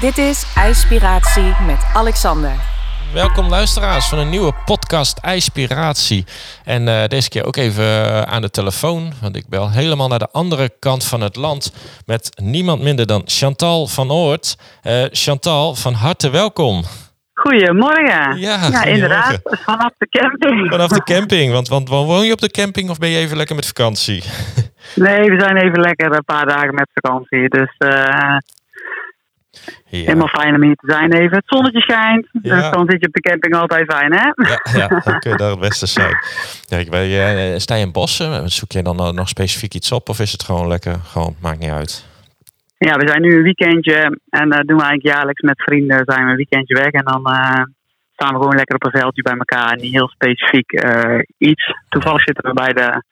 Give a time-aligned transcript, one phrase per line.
[0.00, 2.52] Dit is IJspiratie met Alexander.
[3.12, 6.24] Welkom luisteraars van een nieuwe podcast IJspiratie.
[6.64, 10.18] En uh, deze keer ook even uh, aan de telefoon, want ik bel helemaal naar
[10.18, 11.72] de andere kant van het land
[12.06, 14.56] met niemand minder dan Chantal van Oort.
[14.82, 16.82] Uh, Chantal, van harte welkom.
[17.34, 18.38] Goedemorgen.
[18.38, 19.40] Ja, ja inderdaad.
[19.44, 20.70] Vanaf de camping.
[20.70, 21.52] Vanaf de camping.
[21.52, 24.22] Want, want woon je op de camping of ben je even lekker met vakantie?
[24.94, 27.48] Nee, we zijn even lekker een paar dagen met vakantie.
[27.48, 27.74] Dus
[29.88, 29.98] ja.
[29.98, 31.36] Helemaal fijn om hier te zijn even.
[31.36, 34.26] Het zonnetje schijnt, dus dan zit je op de camping altijd fijn, hè?
[34.48, 36.16] Ja, ja dan kun je daar het beste zijn.
[36.68, 38.50] Kijk, bij, uh, sta je in bossen?
[38.50, 40.96] Zoek je dan nog specifiek iets op of is het gewoon lekker?
[41.04, 42.06] Gewoon, maakt niet uit.
[42.78, 46.02] Ja, we zijn nu een weekendje en dat doen we eigenlijk jaarlijks met vrienden.
[46.04, 47.62] Zijn we een weekendje weg en dan uh,
[48.12, 49.76] staan we gewoon lekker op een veldje bij elkaar.
[49.76, 50.84] Niet heel specifiek
[51.38, 51.72] iets.
[51.88, 53.02] Toevallig zitten we bij de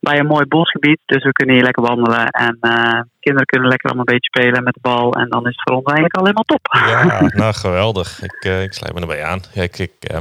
[0.00, 0.98] bij een mooi bosgebied.
[1.06, 2.26] Dus we kunnen hier lekker wandelen.
[2.26, 5.12] En uh, kinderen kunnen lekker allemaal een beetje spelen met de bal.
[5.12, 6.66] En dan is het voor ons eigenlijk al helemaal top.
[6.86, 8.22] Ja, nou geweldig.
[8.22, 9.40] Ik, uh, ik sluit me erbij aan.
[9.52, 10.16] Ja, ik, ik, uh,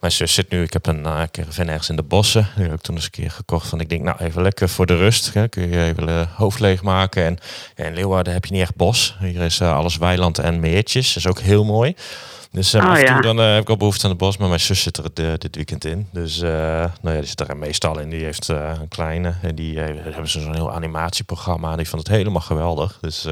[0.00, 2.46] mijn zus zit nu, ik heb een uh, caravan ergens in de bossen.
[2.56, 3.68] Die heb ik toen eens een keer gekocht.
[3.68, 5.34] Van ik denk, nou even lekker voor de rust.
[5.34, 5.48] Hè.
[5.48, 7.24] Kun je even hoofd leegmaken.
[7.24, 7.38] En
[7.74, 9.16] ja, in Leeuwarden heb je niet echt bos.
[9.20, 11.14] Hier is alles weiland en meertjes.
[11.14, 11.94] Dat is ook heel mooi.
[12.50, 14.60] Dus af en toe dan uh, heb ik al behoefte aan het bos, maar mijn
[14.60, 16.08] zus zit er uh, dit weekend in.
[16.12, 18.10] Dus nou ja, die zit er meestal in.
[18.10, 19.34] Die heeft een kleine.
[19.42, 21.76] En die hebben ze zo'n heel animatieprogramma.
[21.76, 22.98] Die vond het helemaal geweldig.
[23.00, 23.26] Dus,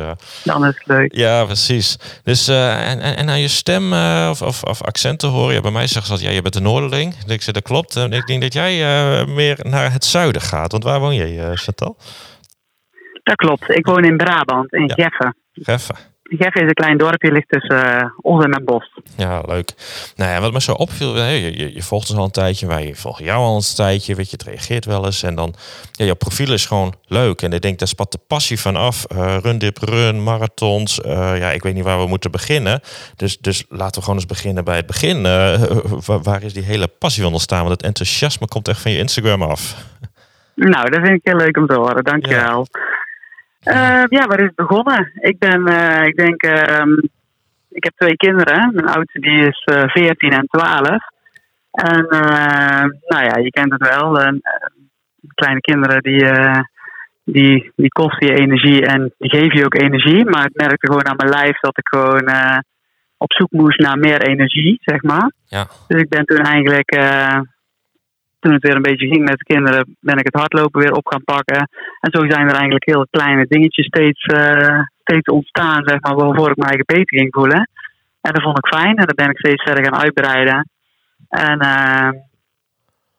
[0.45, 1.15] dan is het leuk.
[1.15, 1.99] Ja, precies.
[2.23, 3.93] Dus, en, en, en aan je stem
[4.29, 5.55] of, of, of, accenten horen.
[5.55, 7.15] Ja, bij mij zeggen ze dat ja, je bent een Noorderling.
[7.27, 7.97] Ik zeg, dat klopt.
[7.97, 8.77] En ik denk dat jij
[9.27, 10.73] meer naar het zuiden gaat.
[10.73, 11.97] Want waar woon je, Chantal?
[13.23, 13.71] Dat klopt.
[13.71, 14.95] Ik woon in Brabant, in ja.
[14.95, 15.37] Geffen.
[15.53, 16.14] Geffen.
[16.25, 18.91] Geffen is een klein dorpje, ligt tussen uh, ons en het bos.
[19.17, 19.73] Ja, leuk.
[20.17, 22.95] Nou ja, wat me zo opviel, je, je, je volgt ons al een tijdje, wij
[22.95, 25.23] volgen jou al een tijdje, weet je, het reageert wel eens.
[25.23, 25.55] En dan,
[25.93, 27.43] ja, jouw profiel is gewoon leuk.
[27.43, 29.05] En ik denk, daar spat de passie van af.
[29.13, 30.99] Uh, run, dip, run, marathons.
[30.99, 32.81] Uh, ja, ik weet niet waar we moeten beginnen.
[33.17, 35.23] Dus, dus laten we gewoon eens beginnen bij het begin.
[36.07, 37.61] Waar, waar, is die hele passie van ontstaan?
[37.61, 39.77] Want het enthousiasme komt echt van je Instagram af.
[40.55, 42.05] Nou, dat vind ik heel leuk om te horen.
[42.05, 42.67] Dankjewel.
[42.71, 42.83] Ja.
[43.65, 45.11] Uh, ja, waar is het begonnen?
[45.15, 46.97] Ik ben, uh, ik denk, uh,
[47.71, 48.71] ik heb twee kinderen.
[48.75, 50.89] Mijn oudste die is uh, 14 en 12.
[51.71, 52.07] En
[53.07, 54.13] nou ja, je kent het wel.
[55.35, 56.25] kleine kinderen die,
[57.25, 60.25] die, die kosten je energie en die geven je ook energie.
[60.25, 62.33] Maar ik merkte gewoon aan mijn lijf dat ik gewoon
[63.17, 65.33] op zoek moest naar meer energie, zeg maar.
[65.45, 65.67] Ja.
[65.89, 66.91] Dus ik ben toen eigenlijk
[68.45, 71.07] toen het weer een beetje ging met de kinderen, ben ik het hardlopen weer op
[71.07, 71.69] gaan pakken.
[72.01, 76.51] En zo zijn er eigenlijk heel kleine dingetjes steeds, uh, steeds ontstaan, zeg maar, waarvoor
[76.51, 77.69] ik eigen beter ging voelen.
[78.21, 80.69] En dat vond ik fijn en dat ben ik steeds verder gaan uitbreiden.
[81.29, 82.11] En uh,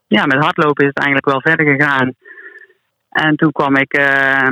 [0.08, 2.14] ja, met hardlopen is het eigenlijk wel verder gegaan.
[3.10, 4.48] En toen kwam ik uh,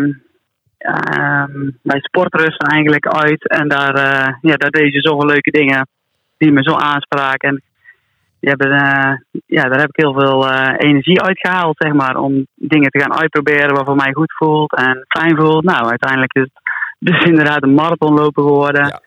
[1.81, 3.47] bij Sportrusten eigenlijk uit.
[3.47, 3.95] En daar,
[4.41, 5.88] ja, daar deed je zoveel leuke dingen
[6.38, 7.50] die me zo aanspraken.
[7.50, 7.63] En
[8.50, 12.90] hebben, uh, ja, daar heb ik heel veel uh, energie uitgehaald, zeg maar, om dingen
[12.90, 15.64] te gaan uitproberen wat voor mij goed voelt en fijn voelt.
[15.64, 16.62] Nou, uiteindelijk is het
[17.03, 18.86] dus inderdaad een marathonloper geworden.
[18.86, 19.02] Ja,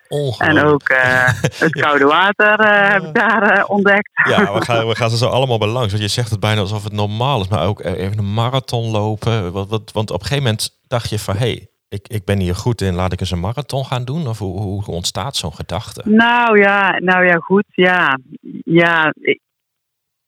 [0.47, 1.29] en ook uh,
[1.65, 4.11] het koude water heb ik daar ontdekt.
[4.29, 5.91] Ja, we gaan, we gaan ze zo allemaal bij langs.
[5.91, 9.53] Want je zegt het bijna alsof het normaal is, maar ook even een marathon lopen.
[9.53, 12.41] Want, want, want op een gegeven moment dacht je van, hé, hey, ik, ik ben
[12.41, 14.27] hier goed in, laat ik eens een marathon gaan doen?
[14.27, 16.03] Of hoe, hoe ontstaat zo'n gedachte?
[16.05, 18.19] Nou ja, nou ja, goed, ja.
[18.65, 19.13] Ja,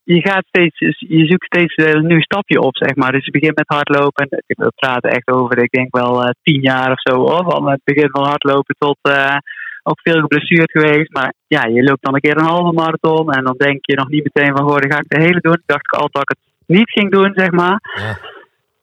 [0.03, 3.13] je gaat steeds, je zoekt steeds een nieuw stapje op, zeg maar.
[3.13, 4.27] Dus je begint met hardlopen.
[4.47, 7.45] We praten echt over, ik denk wel uh, tien jaar of zo, hoor.
[7.51, 9.37] Van het begin van hardlopen tot uh,
[9.83, 11.13] ook veel geblesseerd geweest.
[11.13, 13.33] Maar ja, je loopt dan een keer een halve marathon.
[13.33, 15.53] En dan denk je nog niet meteen van, dan ga ik de hele doen.
[15.53, 17.81] Ik dacht altijd dat ik het niet ging doen, zeg maar.
[17.95, 18.19] Ja.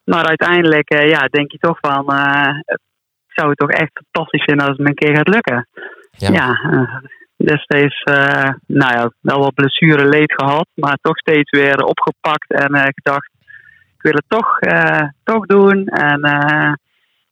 [0.05, 2.03] Maar uiteindelijk uh, ja, denk je toch van,
[3.25, 5.67] ik zou het toch echt fantastisch vinden als het me een keer gaat lukken.
[6.11, 6.97] Ja, ja uh,
[7.38, 8.03] destijds
[8.67, 13.29] nou ja, wel wat blessure leed gehad, maar toch steeds weer opgepakt en gedacht,
[13.97, 14.59] ik wil het toch,
[15.23, 15.88] toch doen.
[15.88, 16.19] En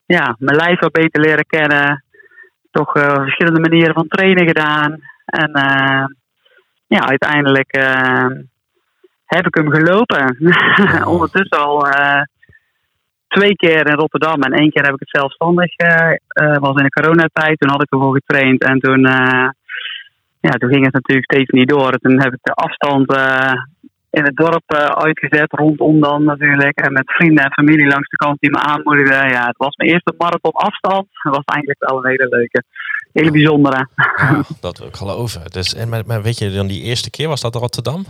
[0.06, 2.04] ja, mijn lijf wat beter leren kennen.
[2.70, 5.00] Toch verschillende manieren van trainen gedaan.
[5.24, 5.50] En
[6.86, 7.76] ja, uiteindelijk
[9.24, 10.36] heb ik hem gelopen.
[11.14, 11.86] Ondertussen al
[13.36, 15.70] twee keer in Rotterdam en één keer heb ik het zelfstandig.
[15.78, 17.58] Uh, was in de coronatijd.
[17.58, 19.48] Toen had ik ervoor getraind en toen, uh,
[20.46, 21.92] ja, toen ging het natuurlijk steeds niet door.
[21.92, 23.12] Toen heb ik de afstand
[24.10, 24.74] in het dorp
[25.06, 26.78] uitgezet, rondom dan natuurlijk.
[26.78, 29.28] En met vrienden en familie langs de kant die me aanmoedigden.
[29.28, 31.06] Ja, het was mijn eerste marathon afstand.
[31.22, 32.62] Dat was eigenlijk wel een hele leuke,
[33.12, 33.88] hele bijzondere.
[34.16, 35.42] Ja, dat wil ik geloven.
[35.50, 38.04] Dus, en, maar, maar weet je, dan die eerste keer was dat Rotterdam?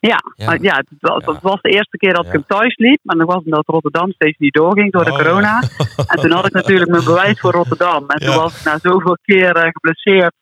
[0.00, 0.56] Ja, Ja.
[0.60, 1.32] ja, het, was, Ja.
[1.32, 2.98] het was de eerste keer dat ik hem thuis liep.
[3.02, 5.62] Maar dan was het dat Rotterdam steeds niet doorging door de Oh, corona.
[6.06, 8.04] En toen had ik natuurlijk mijn bewijs voor Rotterdam.
[8.08, 10.32] En toen was ik na zoveel keer eh, geblesseerd,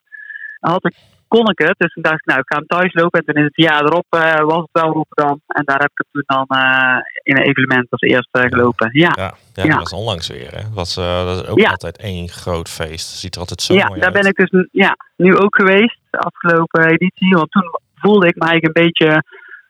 [0.59, 0.95] had ik,
[1.27, 1.75] kon ik het.
[1.77, 3.19] Dus toen dacht ik, nou, ik ga hem thuis lopen.
[3.19, 5.41] En toen is het jaar erop eh, was het wel Rotterdam.
[5.47, 8.89] En daar heb ik het toen dan eh, in een evenement als eerste gelopen.
[8.91, 10.51] Ja, Ja, dat was onlangs weer.
[10.55, 10.61] Hè.
[10.73, 13.07] Was, dat is ook altijd één groot feest.
[13.07, 14.21] Ziet er altijd zo ja mooi daar uit.
[14.21, 17.35] ben ik dus ja, nu ook geweest, de afgelopen editie.
[17.35, 19.23] Want toen voelde ik me eigenlijk een beetje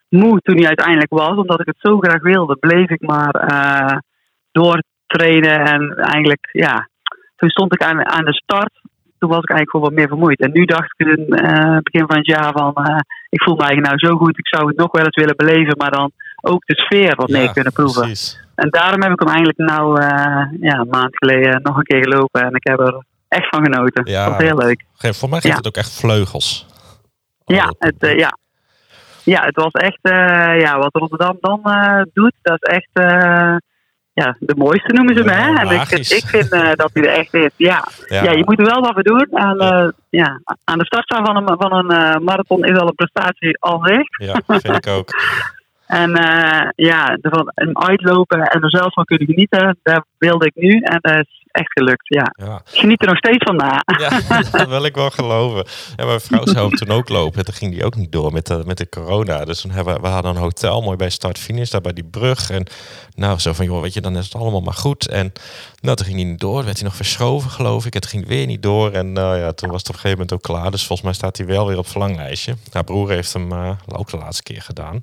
[0.09, 1.38] moe toen hij uiteindelijk was.
[1.38, 3.97] Omdat ik het zo graag wilde, bleef ik maar eh
[4.51, 5.59] doortrainen.
[5.65, 6.89] En eigenlijk, ja,
[7.35, 8.71] toen stond ik aan, aan de start.
[9.19, 10.39] Toen was ik eigenlijk gewoon wat meer vermoeid.
[10.39, 12.73] En nu dacht ik in het eh, begin van het jaar van...
[12.73, 12.95] eh,
[13.29, 15.77] ik voel me eigenlijk nou zo goed, ik zou het nog wel eens willen beleven.
[15.77, 16.11] Maar dan
[16.41, 18.01] ook de sfeer wat meer Ja, kunnen proeven.
[18.01, 18.39] Precies.
[18.56, 20.01] En daarom heb ik hem eigenlijk nou
[20.61, 22.41] ja, een maand geleden nog een keer gelopen.
[22.41, 24.06] En ik heb er echt van genoten.
[24.11, 24.23] Ja.
[24.25, 24.83] Dat was heel leuk.
[24.97, 25.57] Voor mij geeft Ja.
[25.59, 26.65] het ook echt vleugels.
[27.45, 28.38] Ja, het, ja.
[29.24, 33.56] Ja, het was echt, eh, ja, wat Rotterdam dan eh, doet, dat is echt, eh,
[34.13, 35.31] ja, de mooiste noemen ze me.
[35.31, 35.56] Hè?
[35.56, 37.51] En ik, ik vind dat hij er echt is.
[37.56, 37.88] Ja.
[38.07, 38.31] Ja.
[38.31, 39.27] je moet er wel wat voor doen.
[39.31, 43.57] En, ja, aan de start staan van een, van een marathon is al een prestatie
[43.60, 44.27] al zich.
[44.27, 45.10] Ja, vind ik ook.
[45.89, 50.80] En eh, ja, ervan uitlopen en er zelf van kunnen genieten, daar wilde ik nu.
[50.80, 52.33] En dat is echt gelukt, ja.
[52.45, 53.83] Ja, Ik geniet er nog steeds van na.
[54.00, 54.09] ja
[54.51, 55.65] dat wil ik wel geloven.
[55.95, 57.39] Ja, mijn vrouw zou toen ook lopen.
[57.39, 59.45] En toen ging die ook niet door met de, met de corona.
[59.45, 62.50] Dus toen hebben we, hadden een hotel mooi bij start-finish, daar bij die brug.
[62.50, 62.65] En
[63.15, 65.07] nou, zo van, joh, weet je, dan is het allemaal maar goed.
[65.07, 65.33] En
[65.81, 66.63] nou, toen ging hij niet door.
[66.63, 67.94] werd hij nog verschoven, geloof ik.
[67.94, 68.91] Het ging weer niet door.
[68.91, 70.71] En nou ja, toen was het op een gegeven moment ook klaar.
[70.71, 72.56] Dus volgens mij staat hij wel weer op het verlanglijstje.
[72.71, 75.01] Haar broer heeft hem eh, ook de laatste keer gedaan.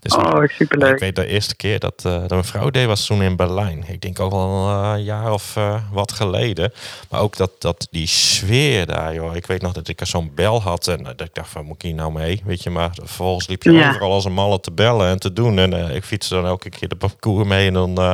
[0.00, 0.98] Dus Oh, ik superleuk.
[0.98, 3.84] weet de eerste keer dat, eh, dat mijn vrouw deed was toen in Berlijn.
[3.88, 6.72] Ik denk ook al eh, een jaar of eh, wat geleden.
[7.10, 9.36] Maar ook dat, dat die sfeer daar, joh.
[9.36, 11.64] Ik weet nog dat ik er zo'n bel had en eh, dat ik dacht van,
[11.64, 12.42] moet ik hier nou mee?
[12.44, 13.88] Weet je, maar vervolgens liep je Ja.
[13.88, 15.58] overal als een malle te bellen en te doen.
[15.58, 17.66] En eh, ik fietste dan elke keer de parcours mee.
[17.66, 18.12] En dan, eh,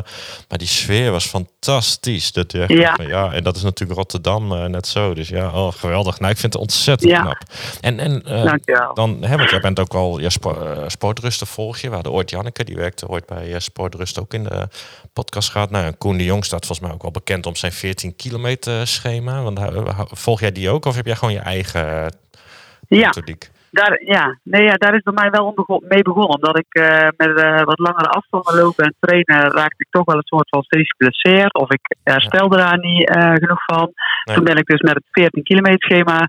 [0.49, 2.33] maar die sfeer was fantastisch.
[2.33, 2.95] Dat, Ja.
[2.95, 5.15] van, ja, en dat is natuurlijk Rotterdam net zo.
[5.15, 6.19] Dus ja, oh, geweldig.
[6.21, 7.21] Nou, ik vind het ontzettend Ja.
[7.21, 7.39] knap.
[7.81, 8.23] En, en
[8.95, 11.89] dan, hè, want jij bent ook al je spo- sportrusten volg je.
[11.89, 14.69] We hadden ooit Janneke, die werkte ooit bij Sportrust ook in de
[15.13, 15.71] podcast gehad.
[15.71, 18.87] Nou, en Koen de Jong staat volgens mij ook wel bekend om zijn 14 kilometer
[18.87, 19.43] schema.
[19.43, 19.61] Want
[20.11, 22.07] volg jij die ook of heb jij gewoon je eigen eh,
[22.89, 23.51] Ja, methodiek?
[23.71, 24.39] daar, ja.
[24.43, 25.55] Nee, ja, daar is bij mij wel
[25.89, 26.35] mee begonnen.
[26.35, 30.17] Omdat ik eh, met eh, wat langere afstanden lopen en trainen raakte ik toch wel
[30.17, 31.55] een soort van steeds geblesseerd.
[31.55, 33.93] Of ik herstelde daar niet genoeg van.
[34.25, 34.37] Nee.
[34.37, 36.29] Toen ben ik dus met het 14 kilometer schema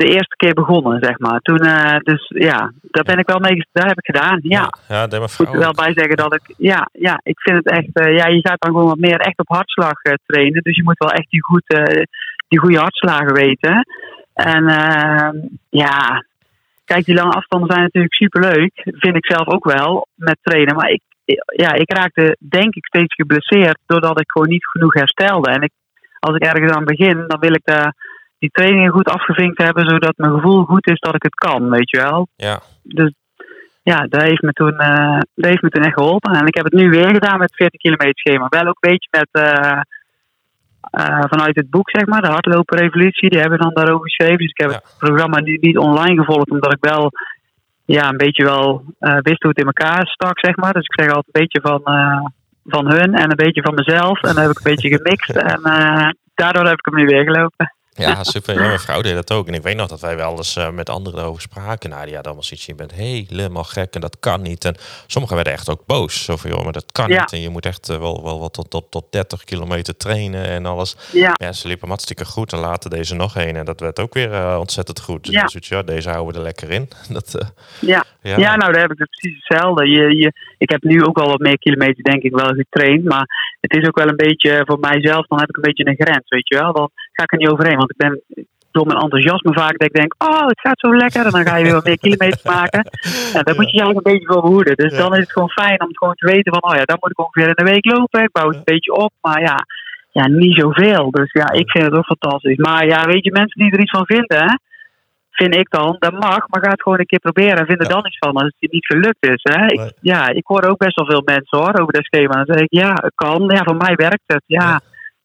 [0.00, 1.40] de eerste keer begonnen, zeg maar.
[1.40, 4.38] Toen, eh, dus ja, daar ben ik wel mee, daar heb ik gedaan.
[4.42, 4.72] Ja.
[4.88, 7.90] ja Ik moet er wel bij zeggen dat ik, ja, ja, ik vind het echt,
[7.92, 10.62] eh, ja, je gaat dan gewoon wat meer echt op hartslag eh, trainen.
[10.62, 11.64] Dus je moet wel echt die, goed,
[12.48, 13.84] die goede hartslagen weten.
[14.34, 15.30] En eh,
[15.68, 16.24] ja,
[16.84, 18.72] kijk, die lange afstanden zijn natuurlijk superleuk.
[18.84, 20.74] Vind ik zelf ook wel, met trainen.
[20.76, 21.02] Maar ik,
[21.56, 25.50] ja, ik raakte denk ik steeds geblesseerd doordat ik gewoon niet genoeg herstelde.
[25.50, 25.70] En ik,
[26.18, 27.94] als ik ergens aan begin, dan wil ik daar
[28.40, 31.90] die trainingen goed afgevinkt hebben, zodat mijn gevoel goed is dat ik het kan, weet
[31.90, 33.12] je wel Ja, dus
[33.82, 36.32] ja, dat heeft, me toen, eh, dat heeft me toen echt geholpen.
[36.32, 38.46] En ik heb het nu weer gedaan met 40 kilometer schema.
[38.48, 39.80] Wel ook een beetje met, eh,
[40.90, 43.30] eh, vanuit het boek, zeg maar, de hardlopen revolutie.
[43.30, 44.38] Die hebben we dan daarover geschreven.
[44.38, 44.76] Dus ik heb Ja.
[44.76, 47.10] het programma nu niet online gevolgd, omdat ik wel
[47.84, 50.72] ja, een beetje wel wist hoe het in elkaar stak, zeg maar.
[50.72, 51.80] Dus ik zeg altijd een beetje van,
[52.64, 54.22] van hun en een beetje van mezelf.
[54.22, 55.30] En dan heb ik een beetje gemixt.
[55.52, 55.60] En
[56.34, 57.74] daardoor heb ik hem nu weer gelopen.
[58.00, 58.54] Ja super.
[58.54, 59.48] Ja, mijn vrouw deed dat ook.
[59.48, 61.90] En ik weet nog dat wij wel eens eh, met anderen over spraken.
[61.90, 62.66] Nou, die hadden allemaal zoiets.
[62.66, 64.64] Je bent helemaal gek en dat kan niet.
[64.64, 64.76] En
[65.06, 66.24] sommigen werden echt ook boos.
[66.24, 67.20] Zo van, joh, maar dat kan Ja.
[67.20, 67.32] niet.
[67.32, 70.66] En je moet echt eh, wel, wel wat tot, tot, tot 30 kilometer trainen en
[70.66, 70.96] alles.
[71.12, 72.52] Ja, Ja, ze liepen hartstikke goed.
[72.52, 73.56] En later deze nog een.
[73.56, 75.24] En dat werd ook weer eh, ontzettend goed.
[75.24, 75.48] Dus Ja.
[75.48, 76.88] zoiets, ja, deze houden we er lekker in.
[77.16, 77.38] Dat,
[77.80, 78.04] ja.
[78.22, 78.36] ja.
[78.38, 79.88] Ja, nou, daar heb ik het precies hetzelfde.
[79.88, 83.04] Je, je, ik heb nu ook wel wat meer kilometers, denk ik, wel getraind.
[83.04, 85.94] Maar het is ook wel een beetje voor mijzelf, dan heb ik een beetje een
[86.06, 86.72] grens, weet je wel.
[86.72, 86.90] Dan
[87.20, 87.76] ga ik er niet overheen.
[87.82, 88.14] Want ik ben
[88.70, 91.24] door mijn enthousiasme vaak dat ik denk, oh, het gaat zo lekker.
[91.24, 92.82] En dan ga je weer wat meer kilometers maken.
[93.36, 94.76] En daar moet je je eigenlijk een beetje voor behoeden.
[94.76, 94.98] Dus Ja.
[94.98, 97.10] dan is het gewoon fijn om het gewoon te weten van, oh ja, dan moet
[97.10, 98.22] ik ongeveer in de week lopen.
[98.22, 99.12] Ik bouw het een beetje op.
[99.20, 99.56] Maar ja,
[100.18, 101.10] ja, niet zoveel.
[101.10, 102.56] Dus ja, ik vind het ook fantastisch.
[102.56, 104.54] Maar ja, weet je, mensen die er iets van vinden, hè,
[105.30, 107.88] vind ik dan, dat mag, maar ga het gewoon een keer proberen en vind er
[107.88, 109.40] dan iets van als het niet gelukt is.
[109.42, 109.64] Hè.
[109.66, 109.92] Ik, Nee.
[110.00, 112.32] ja, ik hoor ook best wel veel mensen hoor, over dat schema.
[112.32, 113.44] Dan zeg ik, ja, het kan.
[113.48, 114.42] Ja, voor mij werkt het.
[114.46, 114.80] Ja.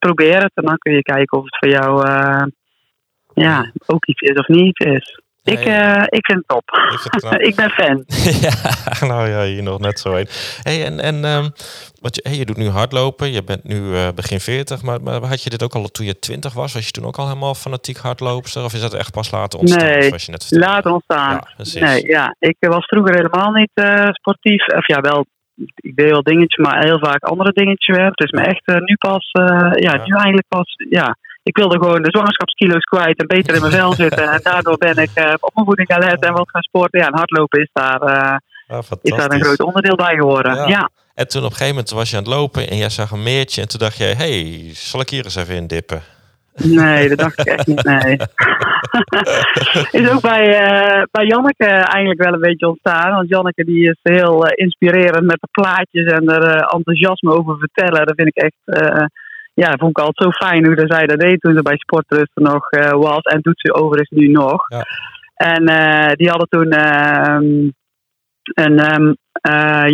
[0.05, 2.45] Probeer het en dan kun je kijken of het voor jou eh,
[3.33, 5.19] ja, ook iets is of niet is.
[5.43, 6.63] Ik, uh, ik vind het top.
[7.31, 8.03] Ik, ik ben fan.
[8.47, 10.27] ja, nou ja, hier nog net zo een.
[10.61, 11.51] Hey, en en um,
[12.01, 13.31] wat je, hey, je doet nu hardlopen.
[13.31, 14.81] Je bent nu uh, begin 40.
[14.81, 16.73] Maar, maar had je dit ook al toen je 20 was?
[16.73, 18.63] Was je toen ook al helemaal fanatiek hardloopster?
[18.63, 19.85] Of is dat echt pas later ontstaan?
[19.85, 21.39] Nee, je net later ontstaan.
[21.57, 22.35] Ja, nee, ja.
[22.39, 24.67] Ik was vroeger helemaal niet uh, sportief.
[24.67, 25.25] Of ja, wel
[25.75, 28.05] ik deed wel dingetjes, maar heel vaak andere dingetjes weer.
[28.05, 31.57] Het is me echt uh, nu pas, uh, ja, ja, nu eigenlijk pas, ja, ik
[31.57, 34.29] wilde gewoon de zwangerschapskilo's kwijt en beter in mijn vel zitten.
[34.35, 36.99] En daardoor ben ik uh, op mijn voeding gaan letten en wat gaan sporten.
[36.99, 40.67] Ja, en hardlopen is daar, uh, is daar een groot onderdeel bij geworden.
[40.67, 40.89] Ja.
[41.13, 43.23] En toen op een gegeven moment was je aan het lopen en jij zag een
[43.23, 43.61] meertje.
[43.61, 46.01] En toen dacht je, hey, zal ik hier eens even in dippen?
[46.53, 48.17] Nee, dat dacht ik echt niet, nee.
[50.01, 53.11] is ook bij, uh, bij Janneke eigenlijk wel een beetje ontstaan.
[53.11, 58.05] Want Janneke die is heel inspirerend met de plaatjes en er enthousiasme over vertellen.
[58.05, 58.83] Dat vind ik echt
[59.53, 62.69] ja, vond ik altijd zo fijn hoe zij dat deed toen ze bij Sportrusten nog
[62.91, 63.21] was.
[63.21, 64.63] En doet ze overigens nu nog.
[64.67, 64.83] Ja.
[65.35, 65.65] En
[66.15, 67.69] die hadden toen uh,
[68.53, 69.15] een um,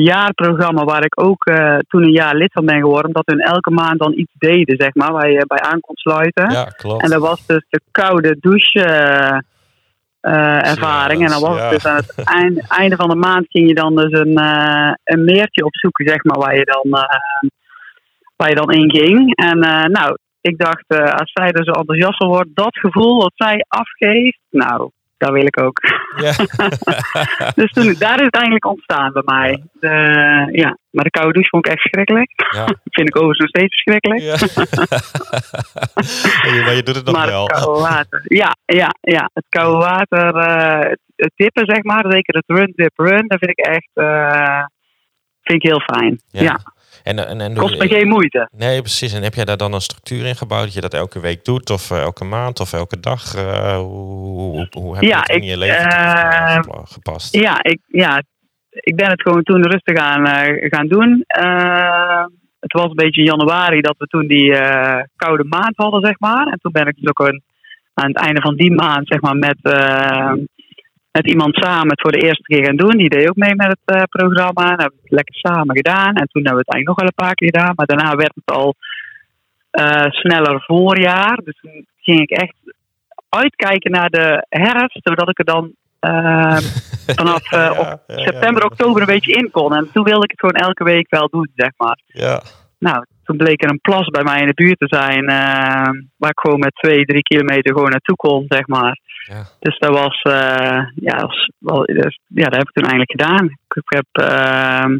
[0.03, 1.43] jaarprogramma waar ik ook
[1.87, 3.05] toen een jaar lid van ben geworden.
[3.05, 6.51] Omdat hun elke maand dan iets deden, zeg maar, waar je bij aan kon sluiten.
[6.51, 7.03] Ja, klopt.
[7.03, 8.83] En dat was dus de koude douche
[10.21, 11.23] ervaring.
[11.23, 13.95] en dan was het dus aan het einde, einde, van de maand ging je dan
[13.95, 14.37] dus een,
[15.03, 17.07] een meertje opzoeken, zeg maar, waar je dan
[18.35, 19.35] waar je dan in ging.
[19.35, 19.59] En
[19.91, 24.39] nou, ik dacht, als zij er zo enthousiast van wordt, dat gevoel wat zij afgeeft,
[24.49, 24.89] nou,
[25.21, 25.79] dat wil ik ook.
[26.15, 26.31] Ja.
[27.61, 29.63] dus toen, daar is het eigenlijk ontstaan bij mij.
[29.79, 29.87] De,
[30.51, 32.31] ja, maar de koude douche vond ik echt verschrikkelijk.
[32.51, 32.65] Ja.
[32.97, 34.21] vind ik overigens nog steeds verschrikkelijk.
[34.21, 34.37] Ja.
[36.63, 37.43] maar je doet het nog maar wel.
[37.43, 38.21] Het koude water.
[38.23, 39.29] Ja, ja, ja.
[39.33, 43.51] Het koude water, uh, het, dippen zeg maar, zeker het run, dip, run, dat vind
[43.51, 43.89] ik echt
[45.41, 46.21] vind ik heel fijn.
[46.31, 46.59] ja.
[47.03, 48.49] En, en, en Kost me geen moeite.
[48.57, 49.13] Nee, precies.
[49.13, 51.69] En heb jij daar dan een structuur in gebouwd dat je dat elke week doet,
[51.69, 53.35] of uh, elke maand, of elke dag?
[53.35, 57.35] Uh, hoe, hoe, hoe, heb je het in je leven uh, gepast?
[57.35, 58.23] Ja ik, ja,
[58.69, 60.27] ik ben het gewoon toen rustig aan
[60.69, 61.23] gaan doen.
[62.59, 64.51] het was een beetje in januari dat we toen die
[65.15, 66.47] koude maand hadden, zeg maar.
[66.47, 67.43] En toen ben ik dus ook een,
[67.93, 69.57] aan het einde van die maand, zeg maar, met
[71.11, 72.97] met iemand samen het voor de eerste keer gaan doen.
[72.97, 74.63] Die deed ook mee met het uh, programma.
[74.63, 76.15] En hebben we het lekker samen gedaan.
[76.15, 77.73] En toen hebben we het eigenlijk nog wel een paar keer gedaan.
[77.75, 78.75] Maar daarna werd het al
[79.71, 81.39] uh, sneller voorjaar.
[81.43, 82.55] Dus toen ging ik echt
[83.29, 84.99] uitkijken naar de herfst.
[85.03, 86.57] Zodat ik er dan uh,
[87.19, 89.75] vanaf ja, september, oktober een beetje in kon.
[89.75, 91.99] En toen wilde ik het gewoon elke week wel doen, zeg maar.
[92.05, 92.41] Ja.
[92.79, 95.25] Nou, toen bleek er een plas bij mij in de buurt te zijn.
[96.17, 98.99] waar ik gewoon met twee, drie kilometer gewoon naartoe kon, zeg maar.
[99.27, 99.43] Ja.
[99.59, 103.45] Dus dat was, uh, ja, was wel, dus, ja, dat heb ik toen eigenlijk gedaan.
[103.45, 104.97] Ik heb uh,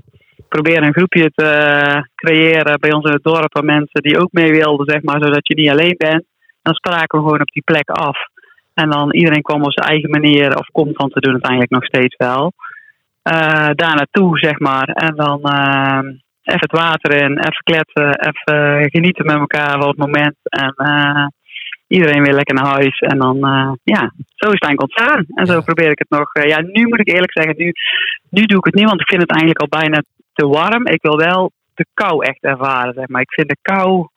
[0.50, 1.50] proberen een groepje te
[2.16, 5.48] creëren bij ons in het dorp van mensen die ook mee wilden, zeg maar, zodat
[5.48, 6.24] je niet alleen bent.
[6.62, 8.18] Dan spraken we gewoon op die plek af.
[8.74, 11.86] En dan iedereen kwam op zijn eigen manier, of komt van te doen uiteindelijk nog
[11.86, 12.54] steeds wel.
[13.24, 14.88] Uh, daar naartoe, zeg maar.
[14.88, 16.08] En dan ehm,
[16.54, 20.36] even het water in, even kletsen, even genieten met elkaar van het moment.
[20.44, 21.28] En uh,
[21.88, 23.00] iedereen weer lekker naar huis.
[23.00, 25.26] En dan, uh, ja, zo is het eigenlijk ontstaan.
[25.28, 26.36] En zo probeer ik het nog.
[26.36, 27.72] Uh, ja, nu moet ik eerlijk zeggen, nu,
[28.30, 30.04] nu doe ik het niet, want ik vind het eigenlijk al bijna
[30.34, 30.88] te warm.
[30.88, 33.22] Ik wil wel de kou echt ervaren, zeg maar.
[33.22, 34.08] Ik vind de kou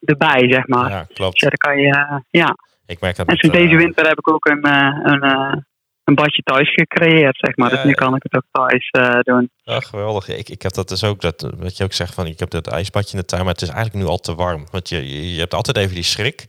[0.00, 0.90] erbij, zeg maar.
[0.90, 1.40] Ja, klopt.
[1.40, 2.56] Ja, dan kan je, ja.
[2.86, 4.66] Ik merk dat en sinds deze winter heb ik ook een,
[5.12, 5.64] een
[6.04, 7.70] een badje thuis gecreëerd, zeg maar.
[7.70, 9.50] dus nu kan ik het ook thuis uh, doen.
[9.62, 10.28] Ja, geweldig.
[10.28, 12.66] Ik, ik heb dat dus ook, dat, wat je ook zegt van, ik heb dat
[12.66, 14.66] ijsbadje in de tuin, maar het is eigenlijk nu al te warm.
[14.70, 16.46] Want je, je hebt altijd even die schrik,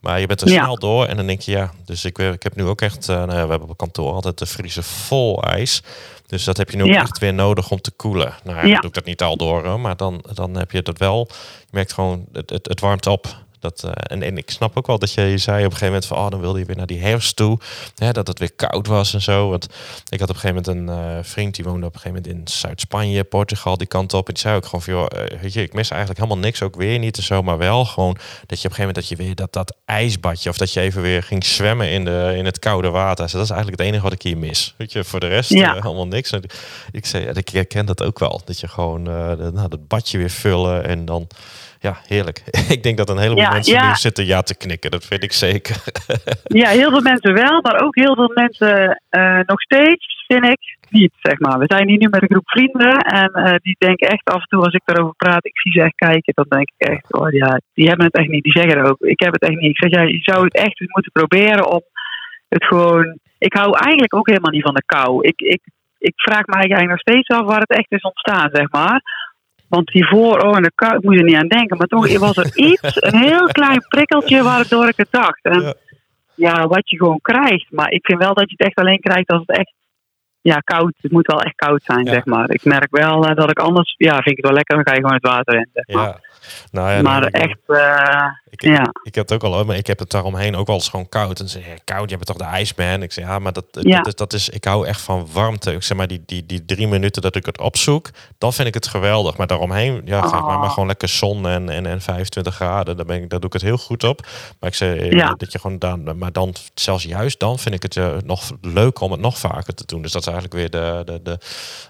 [0.00, 1.70] maar je bent er snel door en dan denk je, ja.
[1.84, 4.38] Dus ik, ik heb nu ook echt, uh, nou ja, we hebben op kantoor altijd
[4.38, 5.82] de vriezer vol ijs.
[6.26, 8.34] Dus dat heb je nu ook echt weer nodig om te koelen.
[8.44, 8.80] Nou, ja.
[8.80, 11.26] doe ik dat niet al door, maar dan, dan heb je dat wel.
[11.60, 13.46] Je merkt gewoon, het, het, het warmt op.
[13.60, 15.86] Dat, uh, en, en ik snap ook wel dat je, je zei op een gegeven
[15.86, 17.58] moment van, oh, dan wilde je weer naar die herfst toe.
[17.94, 19.48] Hè, dat het weer koud was en zo.
[19.48, 19.66] Want
[20.08, 22.48] ik had op een gegeven moment een uh, vriend die woonde op een gegeven moment
[22.48, 24.28] in Zuid-Spanje, Portugal, die kant op.
[24.28, 26.76] En die zei ook gewoon van, joh, weet je, ik mis eigenlijk helemaal niks, ook
[26.76, 27.42] weer niet en zo.
[27.42, 30.50] Maar wel gewoon dat je op een gegeven moment dat je weer dat, dat ijsbadje,
[30.50, 33.24] of dat je even weer ging zwemmen in, de, in het koude water.
[33.24, 34.74] Dus dat is eigenlijk het enige wat ik hier mis.
[34.76, 35.74] Weet je, voor de rest ja.
[35.74, 36.30] helemaal niks.
[36.30, 36.42] En
[36.90, 38.40] ik zei, ja, ik herken dat ook wel.
[38.44, 41.28] Dat je gewoon nou, dat badje weer vullen en dan
[41.80, 42.42] ja, heerlijk.
[42.76, 44.90] ik denk dat een heleboel mensen nu zitten ja te knikken.
[44.90, 45.76] Dat vind ik zeker.
[46.62, 50.76] ja, heel veel mensen wel, maar ook heel veel mensen uh, nog steeds, vind ik,
[50.90, 51.58] niet, zeg maar.
[51.58, 54.48] We zijn hier nu met een groep vrienden en uh, die denken echt af en
[54.48, 57.30] toe als ik daarover praat, ik zie ze echt kijken, dan denk ik echt, oh
[57.30, 58.42] ja, die hebben het echt niet.
[58.42, 59.70] Die zeggen ook, ik heb het echt niet.
[59.70, 61.82] Ik zeg, ja, je zou het echt eens moeten proberen om
[62.48, 63.18] het gewoon...
[63.38, 65.26] Ik hou eigenlijk ook helemaal niet van de kou.
[65.26, 65.60] Ik, ik,
[65.98, 69.02] ik vraag me eigenlijk nog steeds af waar het echt is ontstaan, zeg maar
[69.68, 71.76] want hiervoor, oh, en de kou, ik moet er niet aan denken.
[71.76, 75.42] Maar toch was er iets, een heel klein prikkeltje waardoor ik het dacht.
[75.42, 75.76] En,
[76.34, 77.66] ja, wat je gewoon krijgt.
[77.70, 79.72] Maar ik vind wel dat je het echt alleen krijgt als het echt
[80.48, 80.92] ja, koud.
[81.00, 82.12] Het moet wel echt koud zijn, Ja.
[82.12, 82.50] zeg maar.
[82.50, 84.92] Ik merk wel eh, dat ik anders, ja, vind ik het wel lekker, dan ga
[84.92, 85.68] je gewoon het water in.
[85.72, 86.06] Zeg maar.
[86.06, 86.20] Ja.
[86.70, 88.90] Nou ja, maar echt, eh, Ik, ja.
[89.02, 91.40] ik heb het ook al, maar ik heb het daaromheen ook wel eens gewoon koud.
[91.40, 93.02] En ze zeggen, koud, je bent toch de ijsman?
[93.02, 93.96] Ik zeg, ja, maar dat, Ja.
[93.96, 95.72] dat, is, dat is, ik hou echt van warmte.
[95.72, 98.74] Ik zeg maar, die, die, die drie minuten dat ik het opzoek, dan vind ik
[98.74, 99.36] het geweldig.
[99.36, 100.60] Maar daaromheen, ja, Oh.
[100.60, 102.96] maar gewoon lekker zon en, en, en 25 graden.
[102.96, 104.20] Daar, ben ik, daar doe ik het heel goed op.
[104.60, 105.34] Maar ik zeg, eh, Ja.
[105.36, 109.10] dat je gewoon dan, maar dan, zelfs juist dan vind ik het nog leuker om
[109.12, 110.02] het nog vaker te doen.
[110.02, 111.38] Dus dat is eigenlijk weer de, de, de,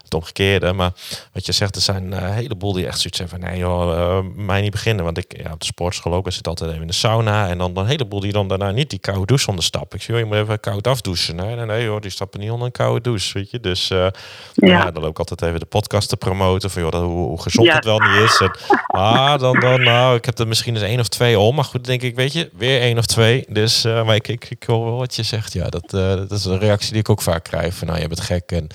[0.03, 0.73] het omgekeerde.
[0.73, 0.91] Maar
[1.33, 4.17] wat je zegt, er zijn eh, een heleboel die echt zoiets hebben van, nee joh,
[4.17, 5.05] eh, mij niet beginnen.
[5.05, 7.47] Want ik, ja, op de sportschool ook, ik zit altijd even in de sauna.
[7.47, 9.97] En dan een heleboel die dan daarna niet die koude douche onderstappen.
[9.97, 11.35] Ik zeg, joh, je moet even koud afdouchen.
[11.35, 13.59] Nee, nee, nee joh, die stappen niet onder een koude douche, weet je.
[13.59, 14.07] Dus eh,
[14.53, 14.91] ja.
[14.91, 16.69] dan ook altijd even de podcast te promoten.
[16.69, 17.75] Van joh, dat, hoe, hoe gezond Ja.
[17.75, 18.37] het wel niet is.
[18.39, 18.51] En,
[18.87, 21.55] ah, dan, dan, nou, ik heb er misschien eens één of twee om.
[21.55, 23.45] Maar goed, denk ik, weet je, weer één of twee.
[23.49, 25.53] Dus, eh, maar ik, ik, ik hoor wel wat je zegt.
[25.53, 27.73] Ja, dat, dat is een reactie die ik ook vaak krijg.
[27.73, 28.51] Van, nou, je bent gek.
[28.51, 28.69] En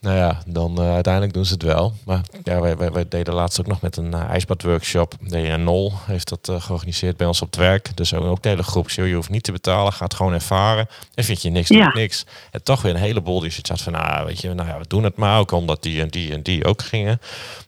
[0.00, 1.92] nou ja, dan eh, uiteindelijk doen ze het wel.
[2.04, 5.14] Maar ja, wij, wij, wij deden laatst ook nog met een uh, ijsbadworkshop.
[5.20, 7.96] De Nol heeft dat eh, georganiseerd bij ons op het werk.
[7.96, 8.90] Dus ook, de hele groep.
[8.90, 10.88] Zo, je hoeft niet te betalen, gaat gewoon ervaren.
[11.14, 11.88] En vind je niks, Ja.
[11.88, 12.24] ik niks.
[12.50, 14.84] En toch weer een heleboel die zoiets had van, nou, weet je, nou ja, we
[14.88, 15.38] doen het maar.
[15.38, 17.20] Ook omdat die en die en die ook gingen.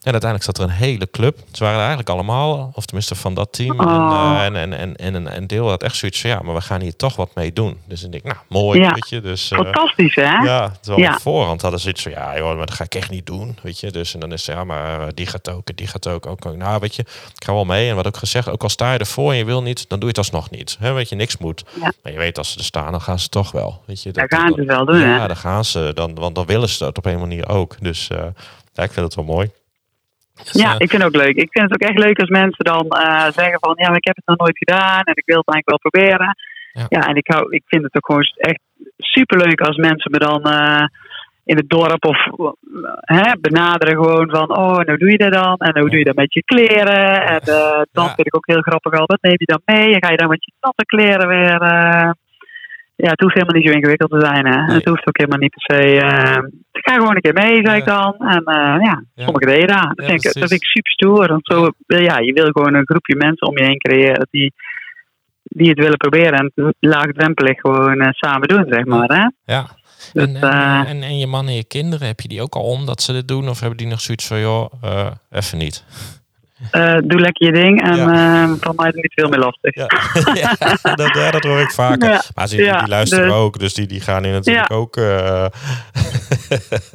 [0.03, 1.39] En uiteindelijk zat er een hele club.
[1.53, 3.81] Ze waren eigenlijk allemaal, of tenminste van dat team.
[3.81, 4.39] En, Oh.
[4.43, 6.97] en, en, en, en een, deel had echt zoiets van, ja, maar we gaan hier
[6.97, 7.79] toch wat mee doen.
[7.87, 8.93] Dus ik denk, nou, mooi, Ja.
[8.93, 9.21] weet je.
[9.21, 10.23] Dus, fantastisch, hè?
[10.23, 11.19] ja, terwijl Ja.
[11.19, 13.81] voorhand hadden ze iets van, ja joh, maar dat ga ik echt niet doen, weet
[13.81, 13.91] je.
[13.91, 16.27] Dus en dan is ze, ja, maar eh, die gaat ook, en die gaat ook.
[16.27, 16.57] ook.
[16.57, 17.03] Nou, weet je,
[17.37, 17.89] ik ga wel mee.
[17.89, 20.09] En wat ook gezegd, ook al sta je ervoor en je wil niet, dan doe
[20.09, 20.77] je het alsnog niet.
[20.81, 21.65] Weet je, niks moet.
[21.81, 21.93] Ja.
[22.03, 23.83] Maar je weet, als ze er staan, dan gaan ze toch wel.
[23.87, 25.27] Weet je, Daar gaan ze wel doen, Ja, hè?
[25.27, 25.91] dan gaan ze.
[25.95, 27.77] Dan, want dan willen ze het op een manier ook.
[27.81, 28.19] Dus eh,
[28.73, 29.51] ja, ik vind het wel mooi.
[30.35, 31.37] Dus, Ja, eh, ik vind het ook leuk.
[31.37, 32.87] Ik vind het ook echt leuk als mensen dan
[33.35, 35.69] zeggen van ja, maar ik heb het nog nooit gedaan en ik wil het eigenlijk
[35.69, 36.37] wel proberen.
[36.73, 36.87] Ja.
[36.89, 38.61] Ja, en ik, hou, ik vind het ook gewoon echt
[38.99, 40.43] superleuk als mensen me dan
[41.45, 42.19] in het dorp of
[43.01, 45.57] hè, benaderen gewoon van oh, en hoe doe je dat dan?
[45.57, 47.23] En hoe doe je dat met je kleren?
[47.27, 48.15] En eh, dan Ja.
[48.15, 49.95] vind ik ook heel grappig al, wat neem je dan mee?
[49.95, 51.61] En ga je dan met je natte kleren weer...
[51.61, 52.11] eh,
[52.97, 54.47] ja, het hoeft helemaal niet zo ingewikkeld te zijn.
[54.47, 54.67] Hè?
[54.67, 54.77] Nee.
[54.77, 56.01] Het hoeft ook helemaal niet per se.
[56.01, 58.15] eh, ik ga gewoon een keer mee, zei ik dan.
[58.19, 58.43] En
[58.85, 59.25] ja, Ja.
[59.25, 59.93] sommigen deden dat.
[59.95, 61.27] Ja, vind ik, dat vind ik super stoer.
[61.29, 64.53] Want zo, ja, je wil gewoon een groepje mensen om je heen creëren die,
[65.43, 66.33] die het willen proberen.
[66.55, 69.09] En laagdrempelig gewoon samen doen, zeg maar.
[69.09, 69.53] Hè?
[69.55, 69.65] ja.
[70.13, 72.55] Dus, en, en, eh, en, en je man en je kinderen, heb je die ook
[72.55, 73.49] al om dat ze dit doen?
[73.49, 75.85] Of hebben die nog zoiets van, joh, eh, even niet?
[76.71, 78.57] eh, doe lekker je ding en Ja.
[78.61, 79.75] van mij is het niet veel meer lastig.
[79.75, 79.87] Ja,
[81.21, 82.25] ja, dat, hoor ik vaker.
[82.35, 84.97] Maar ze, die, luisteren dus- ook, dus die, die gaan nu natuurlijk ook...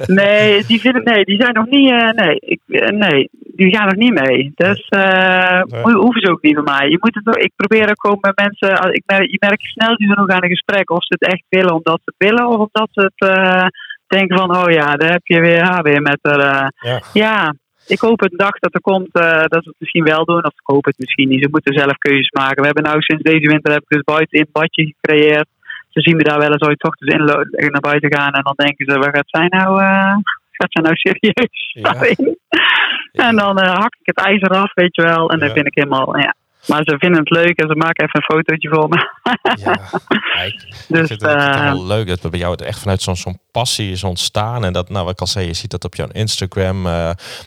[0.06, 1.90] Nee, die, vinden, nee, die zijn nog niet.
[1.90, 4.52] eh, nee, ik, eh, nee, die gaan nog niet mee.
[4.54, 5.82] Dus eh Nee.
[5.94, 6.88] hoeven ze ook niet van mij.
[6.88, 8.92] Je moet het, ik probeer ook gewoon met mensen.
[8.94, 11.74] Ik merk, je merkt snel die genoeg aan een gesprek of ze het echt willen
[11.74, 13.72] omdat ze het willen of omdat ze het
[14.06, 16.18] denken van: oh ja, daar heb je weer haar weer met.
[16.22, 17.02] ja.
[17.12, 17.54] ja,
[17.86, 20.44] ik hoop het dag dat er komt dat ze het misschien wel doen.
[20.44, 21.42] Of ik hoop het misschien niet.
[21.42, 22.60] Ze moeten zelf keuzes maken.
[22.60, 25.46] We hebben nou sinds deze winter heb ik dus buiten in badje gecreëerd.
[25.88, 28.32] Ze zien me daar wel eens ooit dus in naar buiten gaan.
[28.32, 30.16] En dan denken ze, waar gaat zij nou, eh,
[30.50, 31.92] gaat zij nou serieus Ja.
[33.28, 35.30] En dan eh, hak ik het ijzer af, weet je wel.
[35.30, 36.34] En dan vind ik helemaal, ja.
[36.66, 39.08] Maar ze vinden het leuk en ze maken even een fotootje voor me.
[39.56, 39.74] Ja,
[40.36, 42.62] kijk, ik Dus, vind het, ik vind het eh, wel leuk dat bij jou het
[42.62, 44.64] echt vanuit zo'n zo'n passie is ontstaan.
[44.64, 46.86] En dat, nou, wat ik al zei, je ziet dat op jouw Instagram.
[46.86, 46.92] eh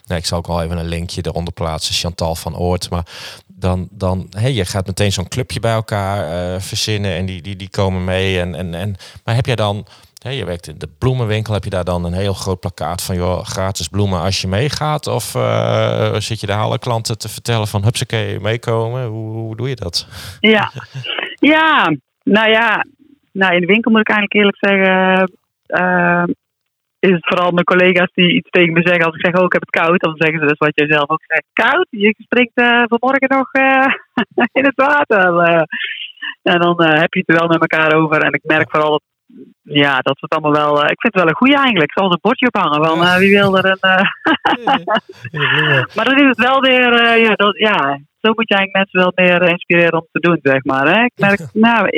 [0.06, 2.90] nou, ik zal ook al even een linkje eronder plaatsen, Chantal van Oort.
[2.90, 3.06] Maar
[3.62, 6.18] dan, dan hey, je gaat meteen zo'n clubje bij elkaar
[6.54, 8.40] eh, verzinnen en die, die, die komen mee.
[8.40, 8.94] En, en, en,
[9.24, 9.86] maar heb jij dan,
[10.22, 13.16] hey, je werkt in de bloemenwinkel, heb je daar dan een heel groot plakkaat van
[13.16, 15.06] joh, gratis bloemen als je meegaat?
[15.06, 19.06] Of eh, zit je daar alle klanten te vertellen van hupsakee, meekomen?
[19.06, 20.06] Hoe, hoe doe je dat?
[20.40, 20.72] Ja.
[21.54, 22.84] ja, nou ja.
[23.32, 25.30] Nou, in de winkel moet ik eigenlijk eerlijk zeggen.
[25.66, 26.24] eh,
[27.08, 29.52] is het vooral mijn collega's die iets tegen me zeggen als ik zeg, oh ik
[29.52, 30.00] heb het koud.
[30.00, 31.44] Dan zeggen ze dus wat jij zelf ook zegt.
[31.52, 31.86] Koud?
[31.90, 33.86] Je springt eh, vanmorgen nog eh,
[34.58, 35.38] in het water.
[35.38, 35.62] eh.
[36.42, 38.22] en dan heb je het er wel met elkaar over.
[38.22, 39.02] En ik merk vooral dat,
[39.62, 40.82] ja, dat we het allemaal wel...
[40.82, 41.90] ik vind het wel een goeie eigenlijk.
[41.90, 43.78] Ik zal er een bordje ophangen van wie wil er een...
[45.94, 49.12] maar dan is het wel weer, ja, dat, ja, zo moet je eigenlijk mensen wel
[49.14, 50.86] meer inspireren om te doen, zeg maar.
[50.88, 51.02] Hè?
[51.04, 51.88] Ik merk, nou,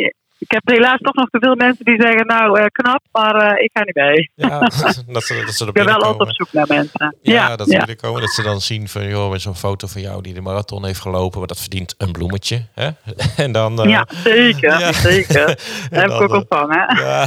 [0.44, 3.64] ik heb helaas toch nog te veel mensen die zeggen, nou, eh, knap, maar eh,
[3.64, 4.30] ik ga niet mee.
[4.34, 4.58] Ja,
[5.16, 7.16] dat ze, dat ze er Ik ben wel altijd op zoek naar mensen.
[7.22, 7.78] Ja, Ja, dat ze ja.
[7.78, 8.20] binnenkomen.
[8.20, 11.00] Dat ze dan zien van, joh, met zo'n foto van jou die de marathon heeft
[11.00, 11.38] gelopen.
[11.38, 12.62] Maar dat verdient een bloemetje.
[12.74, 12.88] Hè?
[13.44, 13.82] En dan...
[13.82, 14.92] eh, ja zeker, ja.
[14.92, 15.46] zeker.
[15.46, 15.56] Dat
[15.90, 16.96] heb ik ook ontvangen.
[16.96, 17.26] Ja,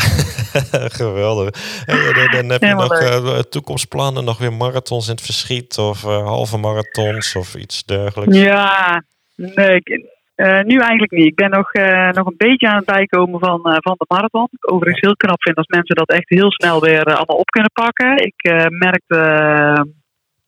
[0.90, 1.50] geweldig.
[1.86, 6.58] En dan, dan heb je nog toekomstplannen, nog weer marathons in het verschiet of halve
[6.58, 8.38] marathons of iets dergelijks.
[8.38, 9.04] Ja,
[9.36, 11.26] nee, ik- eh, nu eigenlijk niet.
[11.26, 14.42] Ik ben nog, eh, nog een beetje aan het bijkomen van, eh, van de marathon.
[14.42, 17.50] Wat ik overigens heel knap vind als mensen dat echt heel snel weer allemaal op
[17.50, 18.18] kunnen pakken.
[18.18, 19.18] Ik merkte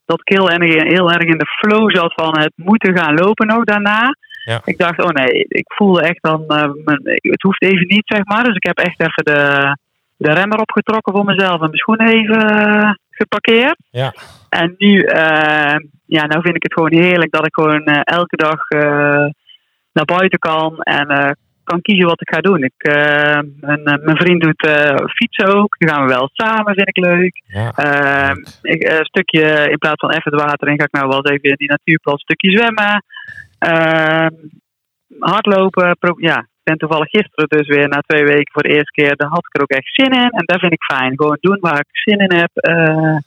[0.05, 3.47] dat ik heel erg, heel erg in de flow zat van het moeten gaan lopen
[3.47, 4.15] nog daarna.
[4.43, 4.61] Ja.
[4.65, 8.43] Ik dacht, oh nee, ik voelde echt dan, mijn, het hoeft even niet, zeg maar.
[8.43, 9.75] Dus ik heb echt even de,
[10.17, 13.77] de remmer opgetrokken voor mezelf en mijn schoenen even geparkeerd.
[13.91, 14.13] Ja.
[14.49, 15.01] En nu,
[16.05, 18.67] ja, nou vind ik het gewoon heerlijk dat ik gewoon elke dag
[19.93, 21.31] naar buiten kan en eh,
[21.63, 22.63] kan kiezen wat ik ga doen.
[22.63, 25.77] Ik, eh, mijn, eh, mijn vriend doet eh, fietsen ook.
[25.77, 27.41] Die gaan we wel samen, vind ik leuk.
[27.47, 27.71] Ja.
[27.71, 31.07] Eh, ik, eh, een stukje, in plaats van even het water in, ga ik nou
[31.07, 33.03] wel eens even in die natuurplas een stukje zwemmen.
[33.59, 34.27] Eh,
[35.19, 35.95] hardlopen.
[36.17, 39.15] ja, ik ben toevallig gisteren dus weer na twee weken voor de eerste keer.
[39.15, 40.29] Daar had ik er ook echt zin in.
[40.29, 41.13] En dat vind ik fijn.
[41.15, 42.49] Gewoon doen waar ik zin in heb.
[42.53, 43.17] eh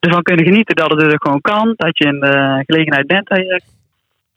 [0.00, 1.74] ervan kunnen genieten dat het ook gewoon kan.
[1.76, 3.60] Dat je in de gelegenheid bent dat je,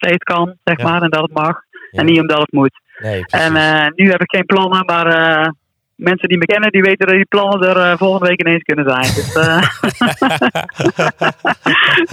[0.10, 0.90] het kan, zeg Ja.
[0.90, 1.02] maar.
[1.02, 1.56] En dat het mag.
[1.92, 2.00] Ja.
[2.00, 2.82] En niet omdat het moet.
[3.00, 3.24] Nee.
[3.30, 5.48] En eh, nu heb ik geen plannen, maar eh,
[5.96, 8.90] mensen die me kennen, die weten dat die plannen er eh, volgende week ineens kunnen
[8.90, 9.14] zijn.
[9.14, 9.34] Dus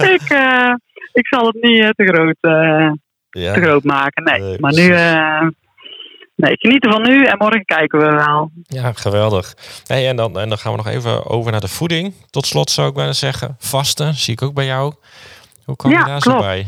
[0.15, 0.21] ik,
[1.11, 2.35] ik zal het niet te, groot,
[3.29, 3.53] ja.
[3.53, 4.23] te groot maken.
[4.23, 4.87] Nee, Nee, maar nu.
[6.35, 8.51] nee, genieten van nu en morgen kijken we wel.
[8.63, 9.53] Ja, geweldig.
[9.87, 12.13] Hey, en, dan, en dan gaan we nog even over naar de voeding.
[12.29, 13.55] Tot slot zou ik bijna zeggen.
[13.59, 14.93] Vasten, zie ik ook bij jou.
[15.65, 16.67] Hoe kom je daar zo bij?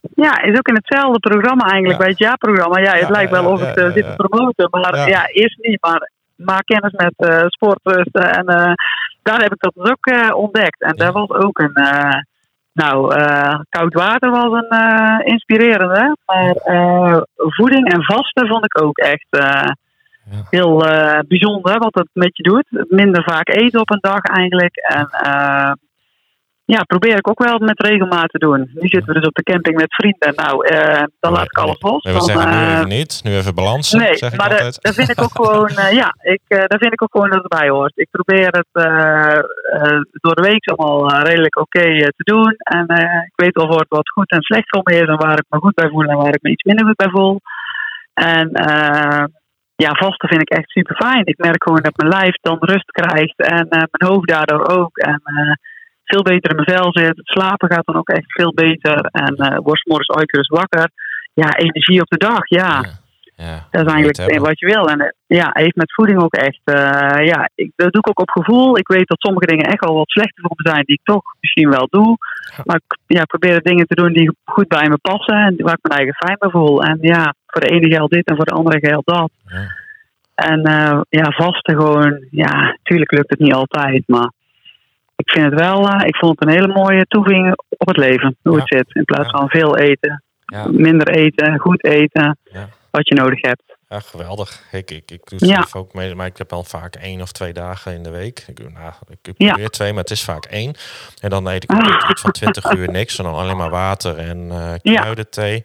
[0.00, 2.78] Ja, is ook in hetzelfde programma eigenlijk, bij het jaarprogramma.
[2.80, 5.26] Ja, het lijkt wel of ik eh, zit te promoten, maar Ja.
[5.26, 5.82] eerst niet.
[5.82, 8.72] Maar maak kennis met eh sportrusten en eh,
[9.22, 10.80] daar heb ik dat dus ook ontdekt.
[10.82, 11.72] En daar was ook een,
[12.72, 16.16] nou, eh, koud water was een inspirerende.
[16.26, 16.54] Maar
[17.36, 19.26] voeding en vasten vond ik ook echt
[20.30, 20.42] Ja.
[20.50, 20.78] heel
[21.28, 22.86] bijzonder wat het met je doet.
[22.88, 24.76] Minder vaak eten op een dag eigenlijk.
[24.76, 25.72] En eh,
[26.74, 28.60] ja, probeer ik ook wel met regelmaat te doen.
[28.74, 30.32] Nu zitten we dus op de camping met vrienden.
[30.34, 32.02] Nou, eh, dan laat ik alles los.
[32.02, 33.20] Nee, we Dan, zeggen nu eh, even niet.
[33.24, 34.82] Nu even balansen, Nee, zeg maar altijd.
[34.82, 37.42] daar vind ik ook gewoon, eh, ja, ik, eh, daar vind ik ook gewoon dat
[37.42, 37.92] het bij hoort.
[37.94, 42.54] Ik probeer het eh, eh, door de week allemaal eh, redelijk oké eh, te doen.
[42.58, 45.38] En eh, ik weet al wat, wat goed en slecht voor me is en waar
[45.38, 47.40] ik me goed bij voel en waar ik me iets minder goed bij voel.
[48.14, 49.24] En eh,
[49.76, 51.22] ja, vasten vind ik echt super fijn.
[51.26, 54.96] Ik merk gewoon dat mijn lijf dan rust krijgt en eh, mijn hoofd daardoor ook.
[54.96, 55.52] En eh,
[56.08, 57.16] veel beter in mijn vel zit.
[57.16, 58.98] Het slapen gaat dan ook echt veel beter.
[59.00, 60.90] En eh word 's morgens uitgerust wakker.
[61.34, 62.84] Ja, energie op de dag, ja.
[63.36, 64.88] Ja, Dat is eigenlijk wat je wil.
[64.88, 66.60] En eh, ja, heeft met voeding ook echt.
[66.64, 68.78] eh, ja, ik, dat doe ik ook op gevoel.
[68.78, 71.22] Ik weet dat sommige dingen echt al wat slechter voor me zijn, die ik toch
[71.40, 72.16] misschien wel doe.
[72.64, 75.88] Maar ik ja, probeer dingen te doen die goed bij me passen en waar ik
[75.90, 76.82] me eigen fijn bij voel.
[76.82, 79.30] En ja, voor de ene geldt dit en voor de andere geldt dat.
[79.46, 79.66] Ja.
[80.34, 80.60] En
[81.08, 82.26] ja, vasten gewoon.
[82.30, 84.30] Ja, natuurlijk lukt het niet altijd, maar
[85.18, 85.88] ik vind het wel.
[85.88, 88.58] eh, ik vond het een hele mooie toevoeging op het leven, hoe Ja.
[88.58, 88.94] het zit.
[88.94, 89.38] In plaats Ja.
[89.38, 90.66] van veel eten, Ja.
[90.70, 92.68] minder eten, goed eten, Ja.
[92.90, 93.62] wat je nodig hebt.
[93.88, 94.62] Ja, geweldig.
[94.72, 97.32] Ik, ik, ik doe het zelf ook mee, maar ik heb al vaak één of
[97.32, 98.44] twee dagen in de week.
[98.46, 100.74] Ik, nou, ik, probeer twee, maar het is vaak één.
[101.20, 102.10] En dan eet ik Ah.
[102.20, 104.46] van 20 uur niks en dan alleen maar water en
[104.82, 105.00] Ja.
[105.00, 105.62] kruidenthee.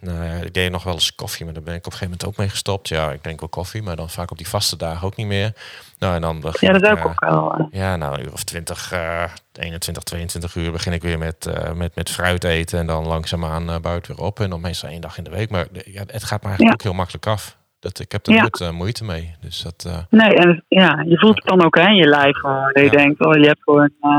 [0.00, 2.28] ja, ik deed nog wel eens koffie, maar daar ben ik op een gegeven moment
[2.28, 2.88] ook mee gestopt.
[2.88, 5.52] Ja, ik drink wel koffie, maar dan vaak op die vaste dagen ook niet meer.
[5.98, 7.54] Nou, en dan begin Ja, dat is ik, ook, eh, ook wel.
[7.58, 11.46] eh, Ja, nou, een uur of 20, eh 21, 22 uur begin ik weer met,
[11.46, 12.78] eh, met, met fruit eten.
[12.78, 14.40] En dan langzaamaan uh, buiten weer op.
[14.40, 15.50] En dan meestal één dag in de week.
[15.50, 16.72] Maar ja, het gaat me eigenlijk Ja.
[16.72, 17.56] ook heel makkelijk af.
[17.80, 18.40] Dat, ik heb er Ja.
[18.40, 19.34] nooit eh, moeite mee.
[19.40, 22.40] Dus dat, eh, Nee, en ja, je voelt het dan ook hè, in je lijf.
[22.40, 22.90] Dat je Ja.
[22.90, 23.90] denkt, oh, je hebt gewoon.
[24.00, 24.10] eh,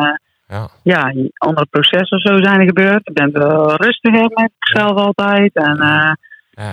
[0.48, 0.68] ja.
[0.84, 3.02] ja, andere processen of zo zijn er gebeurd.
[3.04, 5.56] Je bent wel rustiger met jezelf altijd.
[5.56, 6.12] En eh,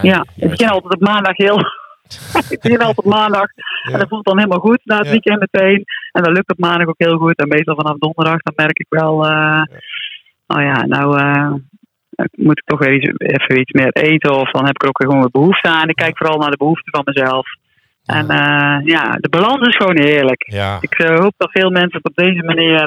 [0.02, 1.58] Ja, ik begin altijd op maandag heel.
[2.50, 3.46] ik begin altijd op maandag.
[3.92, 5.10] En dat voelt dan helemaal goed na het Ja.
[5.10, 5.84] weekend meteen.
[6.12, 7.36] En dat lukt op maandag ook heel goed.
[7.38, 9.26] En meestal vanaf donderdag, dan merk ik wel.
[9.28, 9.62] eh
[10.46, 11.52] oh ja, nou eh,
[12.36, 14.34] moet ik toch weer iets, even iets meer eten.
[14.34, 15.88] Of dan heb ik er ook weer gewoon weer behoefte aan.
[15.88, 17.46] Ik kijk vooral naar de behoeften van mezelf.
[18.04, 18.26] En
[18.84, 20.42] ja, de balans is gewoon heerlijk.
[20.52, 22.86] ja, Ik hoop dat veel mensen het op deze manier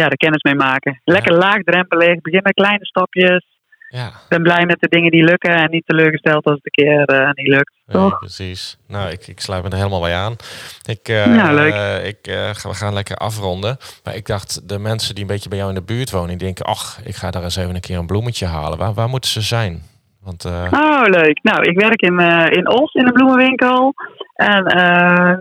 [0.00, 1.00] ja, er kennis mee maken.
[1.04, 3.46] Lekker laagdrempelig, begin met kleine stapjes.
[3.88, 4.06] ja.
[4.06, 7.04] Ik ben blij met de dingen die lukken en niet teleurgesteld als het een keer
[7.04, 7.72] eh, niet lukt.
[7.86, 8.18] Nee, Toch?
[8.18, 8.78] precies.
[8.88, 10.36] Nou, ik, ik sluit me er helemaal bij aan.
[10.84, 11.72] Ik, eh, Ja, leuk.
[11.72, 12.18] eh, ik,
[12.56, 13.76] ga, we gaan lekker afronden.
[14.04, 16.36] Maar ik dacht, de mensen die een beetje bij jou in de buurt wonen, die
[16.36, 18.78] denken, ach, ik ga daar eens even een keer een bloemetje halen.
[18.78, 19.82] Waar, waar moeten ze zijn?
[20.22, 21.38] Want eh, Oh, leuk.
[21.42, 22.18] Nou, ik werk in,
[22.58, 23.94] in Os in een bloemenwinkel.
[24.34, 25.32] En eh,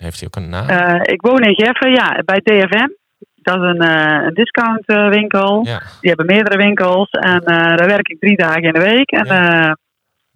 [0.00, 0.68] heeft hij ook een naam?
[0.68, 2.88] eh, ik woon in Geffen, ja, bij DFM.
[3.42, 5.60] Dat is een, eh een discountwinkel.
[5.66, 7.10] ja, Die hebben meerdere winkels.
[7.10, 9.10] En eh, daar werk ik drie dagen in de week.
[9.10, 9.62] En Ja.
[9.68, 9.72] eh,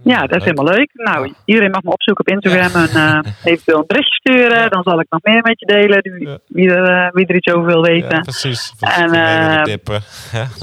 [0.02, 0.90] Ja, dat is helemaal leuk.
[0.92, 4.70] Nou, iedereen mag me opzoeken op Instagram en uh, eventueel een berichtje sturen.
[4.70, 7.66] Dan zal ik nog meer met je delen, wie, wie, er, wie er iets over
[7.66, 8.08] wil weten.
[8.16, 8.72] Ja, precies.
[8.80, 10.00] En, uh, dippen.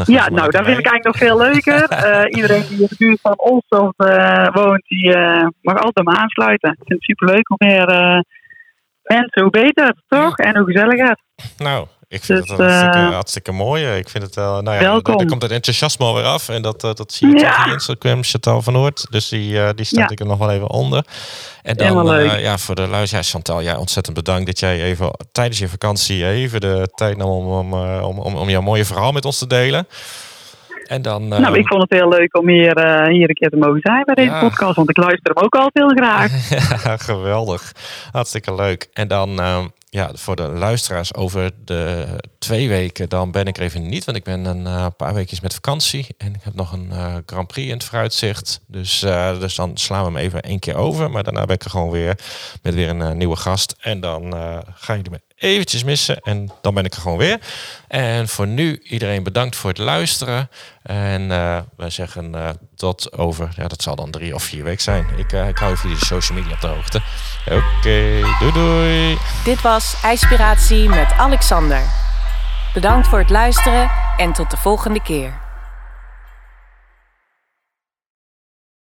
[0.06, 1.82] Ja, nou, dat vind ik eigenlijk nog veel leuker.
[2.38, 3.92] iedereen die in de buurt van Olstof
[4.54, 5.18] woont, die
[5.62, 6.70] mag altijd me aansluiten.
[6.72, 7.48] Ik vind het superleuk.
[7.48, 7.86] Hoe meer
[9.14, 10.38] mensen, hoe beter, toch?
[10.38, 11.18] En hoe gezelliger.
[11.58, 13.96] Nou, ik vind dus, het hartstikke, uh, hartstikke mooi.
[13.96, 15.20] Ik vind het wel, nou ja, welkom.
[15.20, 16.50] Er, komt het enthousiasme weer af.
[16.50, 17.66] En dat, dat zie je ja.
[17.66, 19.08] op Instagram, Chantal van Noord.
[19.10, 20.10] Dus die, uh, die staat ja.
[20.10, 21.06] ik er nog wel even onder.
[21.64, 25.60] En dan, uh, ja, voor de luisteraars, Chantal, ja, ontzettend bedankt dat jij even tijdens
[25.60, 29.26] je vakantie even de tijd nam om, om, om, om, om jouw mooie verhaal met
[29.26, 29.88] ons te delen.
[30.92, 33.58] En dan, nou, ik vond het heel leuk om hier, uh, hier een keer te
[33.58, 36.50] mogen zijn bij deze podcast, want ik luister hem ook altijd heel graag.
[36.84, 37.72] ja, geweldig.
[38.12, 38.90] Hartstikke leuk.
[38.94, 42.06] En dan, uh, ja, voor de luisteraars over de
[42.40, 45.42] twee weken, dan ben ik er even niet, want ik ben een uh, paar weekjes
[45.42, 46.92] met vakantie en ik heb nog een
[47.26, 48.62] Grand Prix in het vooruitzicht.
[48.68, 49.00] Dus,
[49.40, 51.92] dus dan slaan we hem even één keer over, maar daarna ben ik er gewoon
[51.92, 52.18] weer
[52.62, 53.76] met weer een nieuwe gast.
[53.80, 54.34] En dan
[54.76, 57.40] gaan jullie me eventjes missen en dan ben ik er gewoon weer.
[57.88, 60.50] En voor nu iedereen bedankt voor het luisteren.
[60.84, 64.82] En uh, wij zeggen uh, tot over, ja dat zal dan drie of vier weken
[64.82, 65.06] zijn.
[65.18, 67.02] Ik, uh, ik hou even de social media op de hoogte.
[67.46, 69.18] Oké, doei doei.
[69.44, 71.82] Dit was IJspiratie met Alexander.
[72.74, 75.41] Bedankt voor het luisteren en tot de volgende keer.